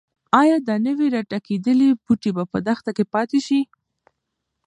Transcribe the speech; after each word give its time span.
ایا 0.41 0.57
د 0.67 0.69
نوي 0.85 1.07
راټوکېدلي 1.15 1.87
بوټي 2.03 2.31
به 2.35 2.43
په 2.51 2.57
دښته 2.67 2.91
کې 2.97 3.05
پاتې 3.13 3.39
شي؟ 3.47 3.59